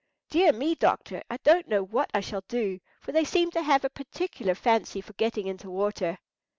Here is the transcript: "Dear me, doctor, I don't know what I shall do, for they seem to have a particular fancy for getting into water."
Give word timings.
"Dear 0.31 0.51
me, 0.51 0.73
doctor, 0.73 1.21
I 1.29 1.37
don't 1.43 1.67
know 1.67 1.83
what 1.83 2.09
I 2.11 2.21
shall 2.21 2.41
do, 2.47 2.79
for 3.01 3.11
they 3.11 3.23
seem 3.23 3.51
to 3.51 3.61
have 3.61 3.85
a 3.85 3.89
particular 3.91 4.55
fancy 4.55 4.99
for 4.99 5.13
getting 5.13 5.45
into 5.45 5.69
water." 5.69 6.17